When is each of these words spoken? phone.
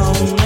phone. 0.00 0.39